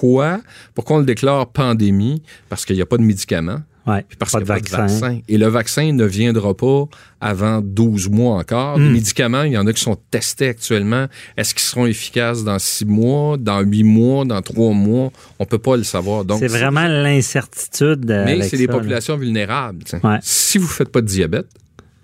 Pourquoi? 0.00 0.40
Pourquoi 0.74 0.96
on 0.96 1.00
le 1.00 1.06
déclare 1.06 1.46
pandémie? 1.48 2.22
Parce 2.48 2.64
qu'il 2.64 2.76
n'y 2.76 2.82
a 2.82 2.86
pas 2.86 2.98
de 2.98 3.02
médicaments. 3.02 3.60
Ouais, 3.86 4.04
parce 4.18 4.32
qu'il 4.32 4.40
de 4.40 4.44
n'y 4.44 4.50
a 4.50 4.54
pas 4.56 4.60
de 4.60 4.68
vaccin. 4.68 5.20
Et 5.28 5.38
le 5.38 5.46
vaccin 5.46 5.92
ne 5.92 6.04
viendra 6.04 6.54
pas 6.56 6.84
avant 7.20 7.60
12 7.62 8.08
mois 8.10 8.36
encore. 8.36 8.78
Hmm. 8.78 8.82
Les 8.82 8.90
médicaments, 8.90 9.42
il 9.44 9.52
y 9.52 9.58
en 9.58 9.66
a 9.66 9.72
qui 9.72 9.80
sont 9.80 9.96
testés 10.10 10.48
actuellement. 10.48 11.06
Est-ce 11.36 11.54
qu'ils 11.54 11.62
seront 11.62 11.86
efficaces 11.86 12.42
dans 12.42 12.58
6 12.58 12.84
mois, 12.84 13.36
dans 13.38 13.60
8 13.60 13.84
mois, 13.84 14.24
dans 14.24 14.42
3 14.42 14.72
mois? 14.74 15.12
On 15.38 15.44
ne 15.44 15.48
peut 15.48 15.58
pas 15.58 15.76
le 15.76 15.84
savoir. 15.84 16.24
Donc, 16.24 16.40
C'est 16.40 16.48
vraiment 16.48 16.86
l'incertitude. 16.88 18.10
euh, 18.10 18.24
Mais 18.24 18.42
c'est 18.42 18.56
des 18.58 18.66
là. 18.66 18.72
populations 18.74 19.16
vulnérables. 19.16 19.84
Ouais. 20.02 20.18
Si 20.20 20.58
vous 20.58 20.66
ne 20.66 20.70
faites 20.70 20.90
pas 20.90 21.00
de 21.00 21.06
diabète, 21.06 21.46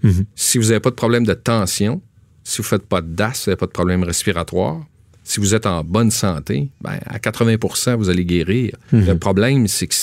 Mhm. 0.05 0.25
si 0.37 0.59
vous 0.59 0.65
n'avez 0.69 0.81
pas 0.81 0.91
de 0.91 0.95
problème 0.95 1.25
de 1.27 1.35
tension, 1.35 2.01
si 2.45 2.59
vous 2.59 2.63
ne 2.65 2.69
faites 2.69 2.87
pas 2.87 3.01
d'asthme, 3.03 3.35
si 3.35 3.45
vous 3.45 3.51
n'avez 3.51 3.57
pas 3.59 3.67
de 3.67 3.71
problème 3.73 4.03
respiratoire, 4.05 4.81
si 5.25 5.41
vous 5.41 5.55
êtes 5.55 5.67
en 5.67 5.85
bonne 5.85 6.11
santé, 6.11 6.69
ben, 6.81 6.99
à 7.07 7.19
80% 7.19 7.97
vous 7.97 8.11
allez 8.11 8.25
guérir. 8.25 8.73
Mhm. 8.93 9.07
Le 9.07 9.19
problème, 9.19 9.69
c'est 9.69 9.87
que 9.87 9.95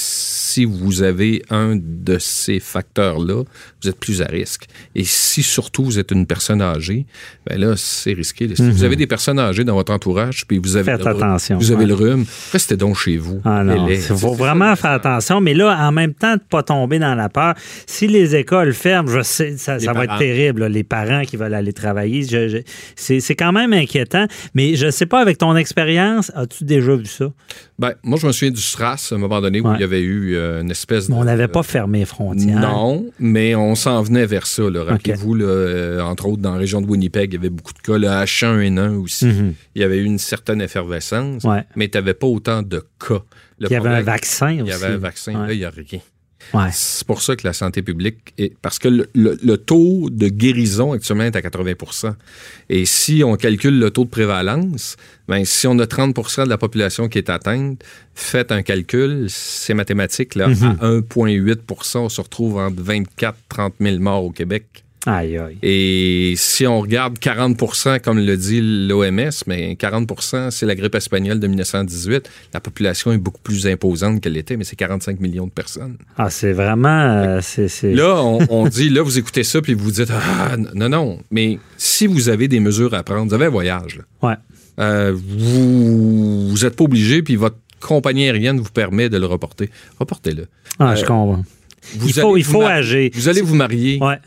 si 0.60 0.66
vous 0.66 1.04
avez 1.04 1.42
un 1.50 1.78
de 1.82 2.18
ces 2.20 2.60
facteurs-là, 2.60 3.44
vous 3.82 3.90
êtes 3.90 3.98
plus 3.98 4.22
à 4.22 4.26
risque. 4.26 4.66
Et 4.94 5.06
si 5.06 5.42
surtout 5.42 5.86
vous 5.86 6.00
êtes 6.00 6.12
une 6.12 6.26
personne 6.26 6.62
âgée, 6.62 7.06
ben 7.48 7.58
là, 7.58 7.76
c'est 7.78 8.12
risqué. 8.12 8.54
Si 8.56 8.70
vous 8.70 8.84
avez 8.84 8.98
des 8.98 9.08
personnes 9.08 9.40
âgées 9.40 9.64
dans 9.64 9.76
votre 9.76 9.94
entourage, 9.94 10.46
puis 10.48 10.58
vous 10.58 10.76
avez, 10.76 10.92
Mhm. 10.92 10.98
Faites 10.98 11.06
le, 11.06 11.12
attention, 11.12 11.58
vous 11.58 11.72
avez 11.72 11.82
ouais. 11.84 11.88
le 11.88 11.94
rhume, 11.94 12.26
restez 12.52 12.76
donc 12.76 12.98
chez 12.98 13.16
vous. 13.18 13.40
Ah 13.46 13.64
il 13.90 13.98
faut 14.00 14.18
c'est- 14.18 14.36
vraiment 14.36 14.76
faire 14.76 14.92
attention. 14.92 15.40
Mais 15.40 15.54
là, 15.54 15.78
en 15.80 15.92
même 15.94 16.14
temps, 16.14 16.34
de 16.36 16.42
ne 16.42 16.50
pas 16.50 16.64
tomber 16.64 17.00
dans 17.00 17.16
la 17.16 17.30
peur. 17.30 17.54
Si 17.86 18.08
les 18.08 18.36
écoles 18.36 18.74
ferment, 18.74 19.10
je 19.10 19.22
sais, 19.22 19.56
ça, 19.58 19.78
va 19.78 20.04
être 20.04 20.18
terrible. 20.18 20.62
là, 20.62 20.70
les 20.70 20.84
parents 20.84 21.22
qui 21.24 21.38
veulent 21.38 21.54
aller 21.54 21.74
travailler, 21.74 22.24
c'est 22.98 23.20
c'est 23.22 23.36
quand 23.36 23.54
même 23.54 23.72
inquiétant. 23.72 24.26
Mais 24.56 24.76
je 24.76 24.88
ne 24.88 24.92
sais 24.92 25.06
pas, 25.06 25.22
avec 25.22 25.38
ton 25.38 25.56
expérience, 25.56 26.32
as-tu 26.36 26.66
déjà 26.66 26.96
vu 26.96 27.06
ça? 27.06 27.32
Ben, 27.78 27.94
moi, 28.04 28.18
je 28.22 28.28
me 28.28 28.32
souviens 28.34 28.52
du 28.52 28.60
SRAS, 28.62 29.10
à 29.12 29.16
un 29.16 29.20
moment 29.20 29.40
donné, 29.40 29.62
où 29.62 29.74
il 29.74 29.80
y 29.80 29.84
avait 29.86 30.02
eu 30.02 30.36
euh, 30.36 30.49
une 30.62 30.72
espèce 30.72 31.08
de... 31.10 31.14
On 31.14 31.24
n'avait 31.24 31.48
pas 31.48 31.64
fermé 31.64 32.00
les 32.00 32.06
frontières. 32.06 32.60
Non, 32.60 33.06
mais 33.20 33.56
on 33.56 33.76
s'en 33.76 34.02
venait 34.02 34.26
vers 34.26 34.46
ça. 34.48 34.64
Rappelez-vous, 34.64 35.36
euh, 35.42 36.02
entre 36.02 36.28
autres, 36.28 36.42
dans 36.42 36.54
la 36.54 36.58
région 36.60 36.82
de 36.82 36.88
Winnipeg, 36.88 37.32
il 37.32 37.36
y 37.36 37.40
avait 37.40 37.50
beaucoup 37.50 37.74
de 37.74 37.80
cas. 37.80 37.98
Le 37.98 38.08
H1N1 38.08 38.96
aussi. 38.98 39.26
Mhm. 39.28 39.54
Il 39.76 39.82
y 39.82 39.86
avait 39.86 39.98
eu 39.98 40.04
une 40.06 40.20
certaine 40.20 40.62
effervescence, 40.62 41.44
Ouais. 41.44 41.64
mais 41.76 41.88
tu 41.90 41.98
n'avais 41.98 42.14
pas 42.14 42.28
autant 42.28 42.62
de 42.62 42.84
cas. 43.00 43.22
Le 43.60 43.68
Il 43.70 43.74
y 43.74 43.76
avait 43.76 43.90
un 43.90 44.02
vaccin 44.02 44.52
Il 44.52 44.66
y 44.68 44.72
avait 44.72 44.88
un 44.88 44.98
vaccin. 44.98 45.34
Ouais. 45.42 45.48
Là, 45.48 45.54
il 45.54 45.60
n'y 45.60 45.66
a 45.66 45.70
rien. 45.70 46.00
Ouais. 46.54 46.70
C'est 46.72 47.06
pour 47.06 47.22
ça 47.22 47.36
que 47.36 47.46
la 47.46 47.54
santé 47.54 47.82
publique 47.82 48.34
est. 48.38 48.54
Parce 48.62 48.80
que 48.80 48.88
le, 48.88 49.10
le- 49.14 49.38
le 49.44 49.58
taux 49.58 50.10
de 50.10 50.28
guérison 50.30 50.94
actuellement 50.94 51.26
est 51.26 51.36
à 51.36 51.42
80% 51.42 52.14
Et 52.70 52.86
si 52.86 53.24
on 53.26 53.36
calcule 53.36 53.78
le 53.80 53.92
taux 53.92 54.06
de 54.06 54.10
prévalence, 54.10 54.96
ben, 55.28 55.44
si 55.46 55.68
on 55.68 55.78
a 55.80 55.86
30% 55.86 56.46
de 56.46 56.50
la 56.50 56.58
population 56.58 57.08
qui 57.10 57.18
est 57.18 57.30
atteinte, 57.30 57.84
faites 58.16 58.52
un 58.52 58.62
calcul, 58.62 59.26
c'est 59.30 59.74
mathématique. 59.74 60.36
Là, 60.36 60.48
Mhm. 60.48 60.78
À 60.82 60.86
1,8% 60.88 62.00
on 62.06 62.10
se 62.10 62.22
retrouve 62.22 62.58
entre 62.58 62.82
24 62.82 63.38
30 63.50 63.74
000 63.80 64.00
morts 64.00 64.24
au 64.24 64.32
Québec. 64.32 64.84
Aïe, 65.06 65.38
aïe. 65.38 65.58
Et 65.64 66.34
si 66.36 66.68
on 66.68 66.82
regarde 66.82 67.18
40% 67.20 68.02
comme 68.02 68.20
le 68.20 68.36
dit 68.36 68.60
l'OMS, 68.62 69.30
mais 69.48 69.74
40% 69.80 70.52
c'est 70.52 70.66
la 70.66 70.76
grippe 70.76 70.96
espagnole 70.96 71.40
de 71.40 71.48
1918. 71.48 72.30
La 72.54 72.60
population 72.60 73.14
est 73.14 73.18
beaucoup 73.18 73.40
plus 73.42 73.66
imposante 73.68 74.20
qu'elle 74.22 74.34
l'était, 74.34 74.58
mais 74.58 74.66
c'est 74.66 74.76
45 74.76 75.20
millions 75.22 75.46
de 75.48 75.52
personnes. 75.52 75.96
Ah, 76.18 76.30
c'est 76.30 76.52
vraiment. 76.52 76.90
euh, 76.90 77.40
Là, 77.94 78.22
on, 78.24 78.40
on 78.50 78.68
dit, 78.68 78.90
là, 78.90 79.02
vous 79.02 79.18
écoutez 79.18 79.44
ça, 79.44 79.62
puis 79.62 79.74
vous 79.74 79.86
vous 79.86 79.92
dites, 79.92 80.12
ah, 80.12 80.58
non, 80.76 80.90
non. 80.90 81.20
Mais 81.32 81.60
si 81.78 82.06
vous 82.06 82.28
avez 82.28 82.50
des 82.50 82.60
mesures 82.60 82.94
à 82.94 83.02
prendre, 83.04 83.28
vous 83.30 83.34
avez 83.34 83.46
un 83.46 83.50
voyage, 83.50 83.98
là. 83.98 84.04
Ouais. 84.30 84.36
Euh, 84.82 85.14
vous 85.16 86.56
n'êtes 86.62 86.76
pas 86.76 86.84
obligé, 86.84 87.22
puis 87.24 87.36
votre 87.36 87.58
compagnie 87.80 88.26
aérienne 88.26 88.60
vous 88.60 88.70
permet 88.72 89.10
de 89.10 89.18
le 89.18 89.26
reporter. 89.26 89.70
Reportez-le. 90.00 90.48
Ah, 90.78 90.92
Euh, 90.92 90.96
je 90.96 91.06
comprends. 91.06 91.44
Vous 91.96 92.08
Il 92.10 92.14
faut, 92.14 92.32
allez 92.34 92.40
il 92.42 92.46
vous 92.46 92.52
faut 92.52 92.62
agir. 92.62 93.10
Vous 93.14 93.28
allez 93.30 93.42
vous 93.42 93.56
marier. 93.56 94.00
Ouais. 94.02 94.20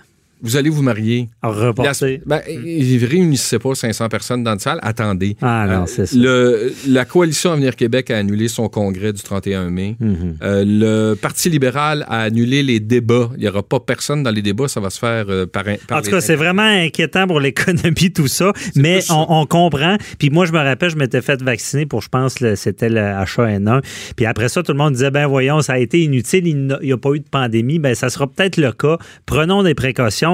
Vous 0.43 0.57
allez 0.57 0.71
vous 0.71 0.83
marier. 0.83 1.29
Reporter. 1.43 2.21
La- 2.27 2.39
ben, 2.39 2.43
ils 2.65 3.05
réunissaient 3.05 3.59
pas 3.59 3.75
500 3.75 4.09
personnes 4.09 4.43
dans 4.43 4.53
une 4.55 4.59
salle. 4.59 4.79
Attendez. 4.83 5.37
Ah 5.41 5.67
non, 5.69 5.83
Euh, 5.83 5.87
c'est 5.87 6.07
ça. 6.07 6.17
le- 6.19 6.73
la 6.89 7.05
coalition 7.05 7.53
Avenir 7.53 7.77
Québec 7.77 8.11
a 8.11 8.19
annulé 8.19 8.49
son 8.49 8.69
congrès 8.69 9.13
du 9.13 9.23
31 9.23 9.71
mai. 9.71 9.97
Mhm. 10.01 10.37
Euh, 10.43 10.65
le 10.67 11.15
Parti 11.15 11.49
libéral 11.49 12.05
a 12.09 12.23
annulé 12.23 12.63
les 12.63 12.81
débats. 12.81 13.31
Il 13.37 13.43
n'y 13.43 13.49
aura 13.49 13.63
pas 13.63 13.81
personne 13.81 14.23
dans 14.23 14.31
les 14.31 14.43
débats. 14.43 14.69
Ça 14.69 14.81
va 14.81 14.91
se 14.91 14.99
faire 14.99 15.27
euh, 15.29 15.47
par, 15.47 15.65
En 15.93 16.03
tout 16.03 16.11
cas, 16.11 16.21
c'est 16.21 16.37
vraiment 16.37 16.63
inquiétant 16.63 17.27
pour 17.27 17.39
l'économie, 17.41 18.13
tout 18.13 18.29
ça. 18.29 18.53
Mais 18.77 19.01
on, 19.11 19.27
on 19.29 19.47
comprend. 19.47 19.97
Puis 20.19 20.31
moi, 20.31 20.47
je 20.47 20.53
me 20.53 20.59
rappelle, 20.59 20.91
je 20.91 20.97
m'étais 20.97 21.23
fait 21.23 21.41
vacciner 21.43 21.87
pour, 21.87 22.03
je 22.03 22.09
pense, 22.09 22.41
le- 22.41 22.57
c'était 22.57 22.89
le 22.89 23.01
H1N1. 23.01 23.81
Puis 24.17 24.27
après 24.27 24.49
ça, 24.49 24.63
tout 24.63 24.73
le 24.73 24.79
monde 24.79 24.95
disait, 24.95 25.11
ben 25.11 25.27
voyons, 25.27 25.61
ça 25.61 25.75
a 25.75 25.79
été 25.79 26.03
inutile, 26.03 26.47
il 26.47 26.79
n'y 26.83 26.93
a 26.93 26.97
pas 26.97 27.11
eu 27.15 27.21
de 27.21 27.29
pandémie. 27.31 27.79
Ben 27.79 27.95
ça 27.95 28.09
sera 28.11 28.27
peut-être 28.27 28.57
le 28.57 28.73
cas. 28.73 28.99
Prenons 29.27 29.63
des 29.63 29.75
précautions. 29.75 30.32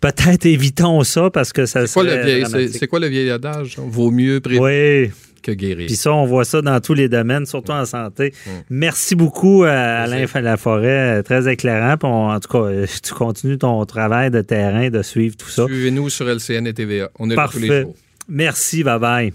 Peut-être 0.00 0.46
évitons 0.46 1.04
ça 1.04 1.30
parce 1.30 1.52
que 1.52 1.64
ça 1.64 1.86
C'est 1.86 1.92
quoi, 1.94 2.02
le 2.02 2.24
vieil, 2.24 2.44
c'est, 2.72 2.88
quoi 2.88 2.98
le 2.98 3.06
vieil 3.06 3.30
adage? 3.30 3.76
Vaut 3.78 4.10
mieux 4.10 4.40
prévenir 4.40 4.62
Oui. 4.64 5.10
que 5.42 5.52
guérir. 5.52 5.86
Puis 5.86 5.94
ça, 5.94 6.12
on 6.12 6.26
voit 6.26 6.44
ça 6.44 6.60
dans 6.60 6.80
tous 6.80 6.94
les 6.94 7.08
domaines, 7.08 7.46
surtout 7.46 7.70
en 7.72 7.84
santé. 7.84 8.32
Merci 8.68 9.14
beaucoup, 9.14 9.62
euh, 9.64 9.68
Alain 10.04 10.26
Laforêt. 10.40 11.22
Très 11.22 11.48
éclairant. 11.52 11.96
Puis 11.96 12.08
on- 12.08 12.30
en 12.30 12.40
tout 12.40 12.48
cas, 12.48 12.64
euh, 12.64 12.86
tu 13.02 13.12
continues 13.14 13.58
ton 13.58 13.84
travail 13.86 14.30
de 14.32 14.40
terrain, 14.40 14.90
de 14.90 15.02
suivre 15.02 15.36
tout 15.36 15.48
ça. 15.50 15.66
Suivez-nous 15.66 16.10
sur 16.10 16.28
LCN 16.28 16.66
et 16.66 16.74
TVA. 16.74 17.08
On 17.20 17.30
est 17.30 17.36
là 17.36 17.48
tous 17.50 17.58
les 17.60 17.68
Parfait. 17.68 17.82
jours. 17.82 17.94
Merci, 18.28 18.82
bye 18.82 18.98
bye. 18.98 19.32